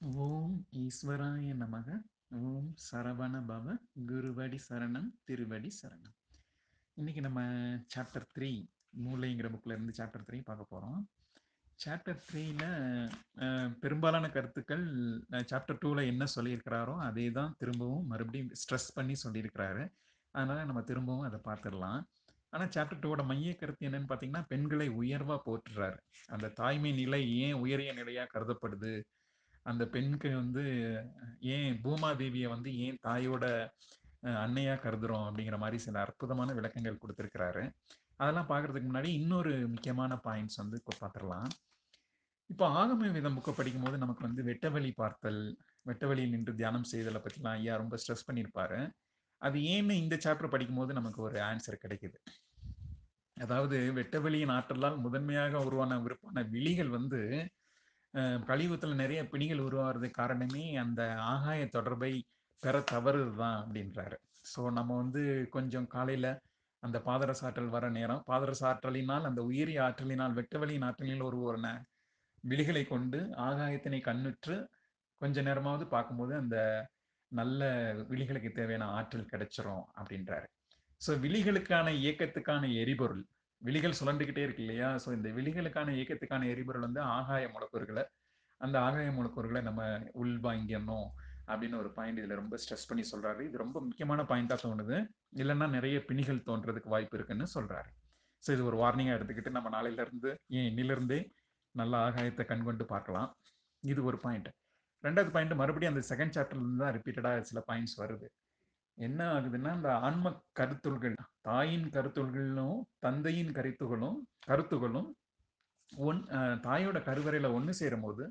ஓம் 0.00 0.52
ஈஸ்வராய 0.82 1.54
நமக. 1.62 1.86
ஓம் 2.42 2.68
சரவண 2.84 3.34
பவ. 3.48 3.74
குருவடி 4.10 4.58
சரணம் 4.66 5.08
திருவடி 5.28 5.70
சரணம். 5.78 6.14
இன்னைக்கு 6.96 7.22
நம்ம 7.26 7.40
சாப்டர் 7.94 8.26
த்ரீ 8.36 8.48
மூளைங்கிற 9.06 9.48
புக்கில் 9.54 9.74
இருந்து 9.74 9.96
சாப்டர் 9.98 10.24
த்ரீ 10.28 10.38
பார்க்க 10.48 10.72
போகிறோம் 10.72 11.02
சாப்டர் 11.78 12.22
த்ரீல 12.28 12.62
பெரும்பாலான 13.84 14.30
கருத்துக்கள் 14.36 14.86
சாப்டர் 15.52 15.80
டூவில் 15.84 16.10
என்ன 16.12 16.30
சொல்லியிருக்கிறாரோ 16.36 16.96
அதே 17.08 17.26
தான் 17.40 17.54
திரும்பவும் 17.62 18.08
மறுபடியும் 18.14 18.50
ஸ்ட்ரெஸ் 18.62 18.90
பண்ணி 18.94 19.16
சொல்லியிருக்கிறாரு. 19.26 19.84
அதனால் 20.34 20.66
நம்ம 20.72 20.86
திரும்பவும் 20.90 21.28
அதை 21.30 21.40
பார்த்துடலாம். 21.50 22.00
ஆனால் 22.52 22.74
சாப்டர் 22.76 23.04
டூவோட 23.04 23.22
மைய 23.32 23.56
கருத்து 23.56 23.88
என்னன்னு 23.90 24.12
பார்த்தீங்கன்னா 24.12 24.46
பெண்களை 24.54 24.90
உயர்வாக 25.02 25.40
போற்றுறாரு. 25.48 25.98
அந்த 26.34 26.54
தாய்மை 26.60 26.92
நிலை 27.04 27.22
ஏன் 27.44 27.58
உயரிய 27.64 27.92
நிலையாக 28.02 28.32
கருதப்படுது? 28.36 28.94
அந்த 29.66 29.84
பெண்க்கு 29.94 30.30
வந்து 30.42 30.64
ஏன் 31.54 31.72
பூமாதேவியை 31.84 32.48
வந்து 32.48 32.70
ஏன் 32.86 33.00
தாயோட 33.06 33.44
அன்னையா 34.44 34.74
கருதுறோம் 34.84 35.26
அப்படிங்கிற 35.26 35.58
மாதிரி 35.58 35.78
சில 35.84 35.98
அற்புதமான 36.04 36.52
விளக்கங்கள் 36.58 37.02
கொடுத்துருக்கிறாரு. 37.02 37.62
அதெல்லாம் 38.16 38.50
பார்க்கறதுக்கு 38.52 38.88
முன்னாடி 38.90 39.10
இன்னொரு 39.20 39.52
முக்கியமான 39.74 40.20
பாயிண்ட்ஸ் 40.26 40.60
வந்து 40.62 40.78
பார்த்துடலாம். 40.88 41.48
இப்போ 42.50 42.64
ஆகம 42.80 43.10
விதம் 43.16 43.36
புக்கை 43.36 43.52
படிக்கும் 43.56 43.84
போது 43.86 43.96
நமக்கு 44.04 44.22
வந்து 44.28 44.42
வெட்டவெளி 44.48 44.90
பார்த்தல் 45.02 45.42
வெட்டவெளியில் 45.88 46.34
நின்று 46.34 46.52
தியானம் 46.60 46.88
செய்தலை 46.92 47.20
பற்றிலாம் 47.26 47.56
ஐயா 47.58 47.74
ரொம்ப 47.82 47.96
ஸ்ட்ரெஸ் 48.02 48.26
பண்ணியிருப்பாரு. 48.28 48.80
அது 49.42 49.58
ஏன்னு 49.74 49.94
இந்த 50.02 50.14
சாப்டர் 50.24 50.52
படிக்கும்போது 50.54 50.92
நமக்கு 50.98 51.20
ஒரு 51.22 51.38
ஆன்சர் 51.40 51.82
கிடைக்குது. 51.84 52.18
அதாவது 53.36 53.76
வெட்டவெளியின் 53.98 54.54
ஆற்றலால் 54.56 54.98
முதன்மையாக 55.04 55.62
உருவான 55.68 55.98
விருப்பான 56.06 56.42
விழிகள் 56.54 56.90
வந்து 56.98 57.20
கழிவுத்தில் 58.44 58.94
நிறைய 58.94 59.24
பிணிகள் 59.24 59.58
உருவாகிறதுக்கு 59.58 60.18
காரணமே 60.18 60.74
அந்த 60.74 61.14
ஆகாய 61.14 61.66
தொடர்பை 61.66 62.24
பெற 62.60 62.80
தவறுது 62.80 63.36
தான் 63.36 63.58
அப்படின்றாரு 63.62 64.16
ஸோ 64.54 64.70
நம்ம 64.70 64.96
வந்து 64.96 65.48
கொஞ்சம் 65.50 65.86
காலையில் 65.86 66.38
அந்த 66.80 66.98
பாதரசாற்றல் 66.98 67.68
வர 67.68 67.90
நேரம் 67.90 68.22
பாதரசாற்றலினால் 68.26 69.24
அந்த 69.24 69.42
உயிரி 69.42 69.78
ஆற்றலினால் 69.78 70.32
வெட்டவெளியின் 70.32 70.82
ஆற்றலில் 70.82 71.20
ஒரு 71.20 71.38
ஒரு 71.40 71.58
விழிகளை 72.44 72.86
கொண்டு 72.86 73.28
ஆகாயத்தினை 73.36 74.00
கண்ணுற்று 74.00 74.68
கொஞ்ச 75.18 75.42
நேரமாவது 75.42 75.86
பார்க்கும்போது 75.86 76.34
அந்த 76.34 76.88
நல்ல 77.28 77.68
விழிகளுக்கு 78.08 78.52
தேவையான 78.52 78.84
ஆற்றல் 78.84 79.30
கிடைச்சிரும் 79.30 79.84
அப்படின்றாரு 79.98 80.46
ஸோ 81.06 81.20
விழிகளுக்கான 81.20 81.90
இயக்கத்துக்கான 81.90 82.72
எரிபொருள் 82.72 83.26
விழிகள் 83.62 83.98
சுழண்டுகிட்டே 83.98 84.42
இருக்கு 84.46 84.62
இல்லையா? 84.64 84.88
ஸோ 85.02 85.08
இந்த 85.16 85.28
விழிகளுக்கான 85.38 85.92
இயக்கத்துக்கான 85.96 86.46
எரிபொருள் 86.52 86.86
வந்து 86.86 87.00
ஆகாய 87.16 87.44
மூலக்கூறுகளை 87.54 88.04
அந்த 88.60 88.76
ஆகாய 88.86 89.08
மூலக்கூறுகளை 89.16 89.60
நம்ம 89.68 89.82
உள்வாங்கிடணும் 90.22 91.08
அப்படின்னு 91.50 91.76
ஒரு 91.82 91.90
பாயிண்ட் 91.96 92.20
இதில் 92.20 92.40
ரொம்ப 92.40 92.56
ஸ்ட்ரெஸ் 92.62 92.88
பண்ணி 92.90 93.04
சொல்கிறாரு 93.12 93.40
இது 93.48 93.62
ரொம்ப 93.62 93.78
முக்கியமான 93.86 94.22
பாயிண்டாக 94.30 94.58
தோணுது. 94.64 94.96
இல்லைன்னா 95.42 95.66
நிறைய 95.76 95.96
பிணிகள் 96.10 96.46
தோன்றதுக்கு 96.48 96.92
வாய்ப்பு 96.94 97.16
இருக்குன்னு 97.18 97.46
சொல்கிறாரு 97.56 97.90
ஸோ 98.44 98.50
இது 98.56 98.62
ஒரு 98.70 98.76
வார்னிங்காக 98.82 99.16
எடுத்துக்கிட்டு 99.18 99.56
நம்ம 99.56 99.70
நாளையிலேருந்து 99.76 100.30
ஏன் 100.58 100.68
இன்னிலிருந்தே 100.70 101.20
நல்ல 101.74 101.94
ஆகாயத்தை 102.06 102.44
கண்கொண்டு 102.52 102.84
பார்க்கலாம். 102.92 103.28
இது 103.82 104.00
ஒரு 104.10 104.18
பாயிண்ட் 104.24 104.48
ரெண்டாவது 105.04 105.30
பாயிண்ட் 105.34 105.60
மறுபடியும் 105.60 105.92
அந்த 105.94 106.02
செகண்ட் 106.10 106.34
சாப்டர்லேருந்து 106.36 106.82
தான் 106.84 106.94
ரிப்பீட்டடாக 106.96 107.44
சில 107.50 107.60
பாயிண்ட்ஸ் 107.68 107.96
வருது. 108.02 108.26
என்ன 109.06 109.20
ஆகுதுன்னா 109.36 109.70
இந்த 109.78 109.90
ஆன்ம 110.06 110.32
கருத்துள்கள் 110.58 111.16
தாயின் 111.48 111.88
கருத்துள்களும் 111.96 112.78
தந்தையின் 113.04 113.52
கருத்துகளும் 113.58 114.18
கருத்துகளும் 114.48 115.08
ஒன் 115.92 116.20
தாயோட 116.66 116.98
கருவறையில 117.08 117.48
ஒன்று 117.58 117.72
சேரும் 117.80 118.04
போது 118.06 118.24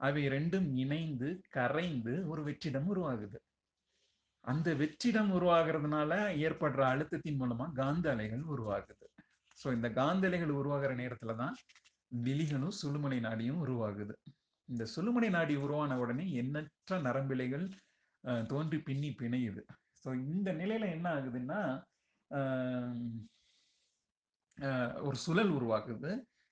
அவை 0.00 0.22
ரெண்டும் 0.34 0.68
இணைந்து 0.82 1.28
கரைந்து 1.56 2.14
ஒரு 2.32 2.42
வெற்றிடம் 2.48 2.88
உருவாகுது. 2.92 3.38
அந்த 4.44 4.68
வெற்றிடம் 4.80 5.30
உருவாகிறதுனால 5.36 6.12
ஏற்படுற 6.46 6.82
அழுத்தத்தின் 6.92 7.38
மூலமா 7.42 7.66
காந்த 7.80 8.06
அலைகள் 8.14 8.44
உருவாகுது. 8.54 9.06
ஸோ 9.58 9.66
இந்த 9.76 9.88
காந்த 10.00 10.26
அலைகள் 10.30 10.52
உருவாகிற 10.60 10.92
நேரத்துல 11.02 11.36
தான் 11.42 11.56
விழிகளும் 12.26 12.74
சுழுமலை 12.80 13.18
நாடியும் 13.26 13.62
உருவாகுது. 13.64 14.14
இந்த 14.68 14.84
சுழுமனை 14.94 15.30
நாடி 15.36 15.54
உருவான 15.64 15.96
உடனே 16.02 16.26
எண்ணற்ற 16.42 16.98
நரம்பிலைகள் 17.08 17.66
தோன்றி 18.52 18.78
பின்னி 18.88 19.10
பிணையுது. 19.20 19.62
ஸோ 20.04 20.10
இந்த 20.30 20.48
நிலையில 20.60 20.86
என்ன 20.96 21.06
ஆகுதுன்னா 21.16 21.60
ஒரு 25.06 25.16
சுழல் 25.24 25.52
உருவாகுது. 25.58 26.10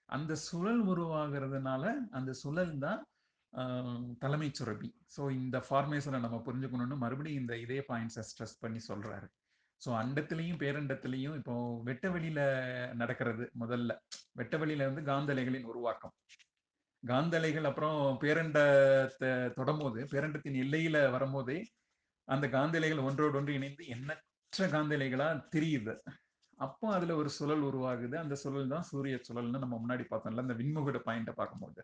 அந்த 0.08 0.32
சுழல் 0.48 0.82
உருவாகிறதுனால 0.92 1.84
அந்த 2.18 2.30
சுழல் 2.42 2.72
தான் 2.84 3.00
தலைமை 4.22 4.48
சுரபி. 4.58 4.88
ஸோ 5.14 5.22
இந்த 5.40 5.56
ஃபார்மேஷனை 5.66 6.18
நம்ம 6.24 6.38
புரிஞ்சுக்கணும்னு 6.46 6.96
மறுபடியும் 7.04 7.42
இந்த 7.42 7.54
இதே 7.64 7.78
பாயிண்ட்ஸை 7.90 8.22
ஸ்ட்ரெஸ் 8.30 8.60
பண்ணி 8.64 8.80
சொல்றாரு. 8.90 9.28
ஸோ 9.80 9.90
அண்டத்திலையும் 10.00 10.60
பேரண்டத்திலையும் 10.62 11.36
இப்போ 11.40 11.54
வெட்ட 11.88 12.06
வெளியில 12.16 12.40
நடக்கிறது 13.00 13.44
முதல்ல. 13.62 13.92
வெட்ட 14.40 14.56
வெளியில 14.62 14.86
வந்து 14.90 15.02
காந்தலைகளின் 15.10 15.68
உருவாக்கம். 15.72 16.14
காந்தலைகள் 17.02 17.68
அப்புறம் 17.70 17.98
பேரண்டத்தை 18.24 19.30
தொடரும்போது 19.58 20.00
பேரண்டத்தின் 20.12 20.58
எல்லையில 20.64 20.96
வரும்போதே 21.16 21.58
அந்த 22.28 22.46
காந்திலைகள் 22.48 23.06
ஒன்றோடு 23.08 23.38
ஒன்று 23.40 23.56
இணைந்து 23.58 23.84
எண்ணற்ற 23.94 24.66
காந்திலைகளா 24.74 25.28
திரியுது. 25.54 25.94
அப்போ 26.58 26.86
அதுல 26.96 27.14
ஒரு 27.20 27.30
சுழல் 27.38 27.64
உருவாகுது. 27.68 28.16
அந்த 28.24 28.34
சுழல் 28.42 28.72
தான் 28.74 28.86
சூரிய 28.90 29.16
சுழல்னு 29.28 29.62
நம்ம 29.64 29.76
முன்னாடி 29.84 30.04
பார்த்தோம்ல 30.10 30.44
அந்த 30.46 30.56
விண்முகட 30.60 30.98
பாயிண்ட 31.08 31.32
பார்க்கும்போது. 31.40 31.80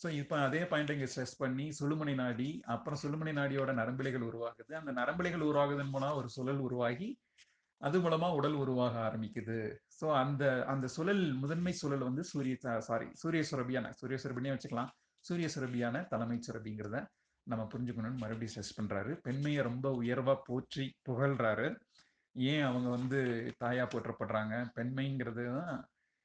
ஸோ 0.00 0.08
இப்போ 0.20 0.36
அதே 0.46 0.60
பாயிண்ட் 0.70 0.92
இங்கே 0.94 1.08
ஸ்ட்ரெஸ் 1.12 1.38
பண்ணி 1.42 1.64
சுழுமணி 1.78 2.14
நாடி 2.22 2.48
அப்புறம் 2.74 3.00
சுழுமணி 3.02 3.32
நாடியோட 3.38 3.70
நரம்பிலைகள் 3.80 4.26
உருவாகுது. 4.30 4.72
அந்த 4.80 4.92
நரம்பிலைகள் 5.00 5.44
உருவாகுதன் 5.48 5.92
மூலம் 5.94 6.18
ஒரு 6.20 6.28
சுழல் 6.36 6.62
உருவாகி 6.66 7.08
அது 7.80 7.96
மூலமா 8.04 8.28
உடல் 8.38 8.56
உருவாக 8.62 8.94
ஆரம்பிக்குது. 9.08 9.58
ஸோ 9.98 10.06
அந்த 10.22 10.44
அந்த 10.72 10.86
சுழல் 10.96 11.24
முதன்மை 11.42 11.72
சுழல் 11.82 12.06
வந்து 12.08 12.22
சூரிய 12.32 12.56
சாரி 12.88 13.08
சூரிய 13.22 13.42
சுரபியான 13.50 13.92
சூரிய 14.00 14.18
சுரபினே 14.24 14.52
வச்சுக்கலாம். 14.54 14.90
சூரிய 15.24 15.48
சுரபியான 15.54 16.02
தலைமை 16.12 16.38
சுரபிங்கிறத 16.46 16.96
நம்ம 17.48 17.62
புரிஞ்சுக்கணும்னு 17.72 18.22
மறுபடியும் 18.22 18.52
ஸ்ட்ரெஸ் 18.54 18.78
பண்ணுறாரு 18.78 19.12
பெண்மையை 19.22 19.62
ரொம்ப 19.62 19.86
உயர்வாக 19.92 20.42
போற்றி 20.44 20.84
புகழ்றாரு. 21.08 21.68
ஏன் 22.36 22.62
அவங்க 22.62 22.88
வந்து 22.88 23.18
தாயா 23.64 23.84
போற்றப்படுறாங்க? 23.92 24.54
பெண்மைங்கிறது 24.74 25.44
தான் 25.58 25.78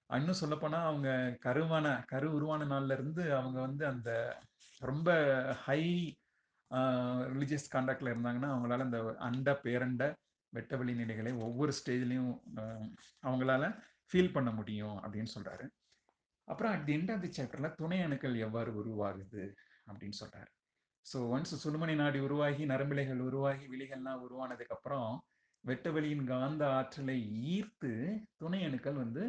இன்னும் 0.10 0.40
சொல்லப்போனால் 0.42 0.86
அவங்க 0.86 1.10
கருவான 1.46 1.88
கரு 2.06 2.28
உருவான 2.34 2.66
நாள்ல 2.66 2.92
இருந்து 2.92 3.24
அவங்க 3.36 3.58
வந்து 3.62 3.84
அந்த 3.86 4.10
ரொம்ப 4.82 5.10
ஹை 5.66 5.82
ரிலிஜியஸ் 7.32 7.72
கான்டாக்டில் 7.74 8.12
இருந்தாங்கன்னா 8.14 8.50
அவங்களால 8.54 8.86
அந்த 8.88 9.00
அண்ட 9.20 9.52
பேரண்ட 9.64 10.04
வெட்டவெளி 10.54 10.94
நிலைகளை 10.96 11.32
ஒவ்வொரு 11.42 11.72
ஸ்டேஜ்லையும் 11.80 12.34
அவங்களால 13.24 13.64
ஃபீல் 14.12 14.34
பண்ண 14.34 14.50
முடியும் 14.52 14.98
அப்படின்னு 15.04 15.32
சொல்கிறாரு 15.36 15.66
அப்புறம் 16.48 16.74
at 16.74 16.86
the 16.86 16.94
end 16.98 17.14
of 17.14 17.22
the 17.22 17.32
சாப்டரில் 17.38 17.76
துணை 17.76 18.00
அணுக்கள் 18.02 18.36
எவ்வாறு 18.38 18.72
உருவாகுது 18.82 19.44
அப்படின்னு 19.88 20.18
சொல்கிறாரு 20.20 20.52
ஸோ 21.06 21.18
ஒன்ஸ் 21.34 21.54
சுடுமணி 21.64 21.96
நாடி 21.96 22.20
உருவாகி 22.20 22.64
நரம்பிலைகள் 22.66 23.22
உருவாகி 23.28 23.66
விழிகள்லாம் 23.68 24.22
உருவானதுக்கு 24.26 24.76
அப்புறம் 24.78 25.10
வெட்டவெளியின் 25.64 26.24
காந்த 26.24 26.64
ஆற்றலை 26.78 27.18
ஈர்த்து 27.56 27.92
துணை 28.42 28.60
அணுக்கள் 28.68 29.02
வந்து 29.04 29.24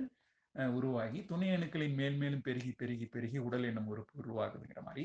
உருவாகி 0.54 1.20
துணை 1.24 1.48
அணுக்களின் 1.50 1.96
மேல் 2.00 2.16
மேலும் 2.16 2.42
பெருகி 2.42 2.72
பெருகி 2.72 3.06
பெருகி 3.06 3.38
உடல் 3.38 3.66
எண்ணம் 3.70 3.88
உறுப்பு 3.92 4.14
உருவாகுதுங்கிற 4.22 4.82
மாதிரி 4.82 5.04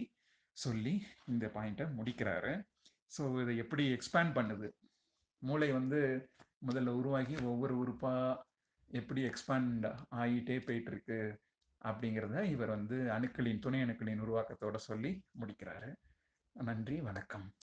சொல்லி 0.58 0.94
இந்த 1.32 1.46
பாயிண்ட்டை 1.56 1.86
முடிக்கிறாரு. 1.98 2.52
ஸோ 3.12 3.22
இதை 3.44 3.54
எப்படி 3.58 3.84
எக்ஸ்பேண்ட் 3.96 4.36
பண்ணுது? 4.38 4.68
மூளை 5.42 5.70
வந்து 5.72 6.00
முதல்ல 6.68 6.94
உருவாகி 7.00 7.36
ஒவ்வொரு 7.52 7.76
உறுப்பாக 7.78 8.40
எப்படி 8.92 9.22
எக்ஸ்பேண்ட் 9.30 9.86
ஆகிட்டே 10.22 10.58
போயிட்டு 10.68 10.92
இருக்கு 10.92 11.20
அப்படிங்கிறத 11.82 12.44
இவர் 12.54 12.70
வந்து 12.70 12.98
அணுக்களின் 13.16 13.64
துணை 13.66 13.82
அணுக்களின் 13.86 14.24
உருவாக்கத்தோட 14.26 14.78
சொல்லி 14.90 15.12
முடிக்கிறாரு. 15.42 15.90
நன்றி 16.64 17.02
வணக்கம். 17.02 17.54